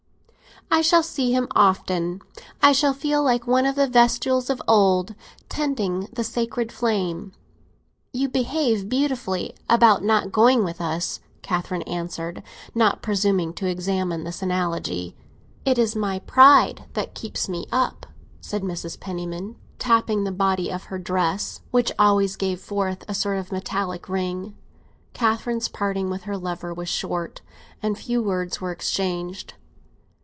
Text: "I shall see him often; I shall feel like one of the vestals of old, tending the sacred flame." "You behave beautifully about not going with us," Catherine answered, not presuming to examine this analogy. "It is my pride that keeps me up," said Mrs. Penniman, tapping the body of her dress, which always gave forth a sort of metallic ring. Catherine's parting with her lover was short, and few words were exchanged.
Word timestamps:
"I 0.73 0.79
shall 0.79 1.03
see 1.03 1.33
him 1.33 1.49
often; 1.51 2.21
I 2.63 2.71
shall 2.71 2.93
feel 2.93 3.21
like 3.21 3.45
one 3.45 3.65
of 3.65 3.75
the 3.75 3.89
vestals 3.89 4.49
of 4.49 4.61
old, 4.69 5.15
tending 5.49 6.07
the 6.13 6.23
sacred 6.23 6.71
flame." 6.71 7.33
"You 8.13 8.29
behave 8.29 8.87
beautifully 8.87 9.53
about 9.69 10.01
not 10.01 10.31
going 10.31 10.63
with 10.63 10.79
us," 10.79 11.19
Catherine 11.41 11.81
answered, 11.81 12.41
not 12.73 13.01
presuming 13.01 13.51
to 13.55 13.67
examine 13.67 14.23
this 14.23 14.41
analogy. 14.41 15.13
"It 15.65 15.77
is 15.77 15.93
my 15.93 16.19
pride 16.19 16.85
that 16.93 17.15
keeps 17.15 17.49
me 17.49 17.65
up," 17.73 18.05
said 18.39 18.61
Mrs. 18.61 18.97
Penniman, 18.97 19.57
tapping 19.77 20.23
the 20.23 20.31
body 20.31 20.71
of 20.71 20.85
her 20.85 20.97
dress, 20.97 21.59
which 21.71 21.91
always 21.99 22.37
gave 22.37 22.61
forth 22.61 23.03
a 23.09 23.13
sort 23.13 23.37
of 23.39 23.51
metallic 23.51 24.07
ring. 24.07 24.55
Catherine's 25.11 25.67
parting 25.67 26.09
with 26.09 26.23
her 26.23 26.37
lover 26.37 26.73
was 26.73 26.87
short, 26.87 27.41
and 27.83 27.97
few 27.97 28.23
words 28.23 28.61
were 28.61 28.71
exchanged. 28.71 29.55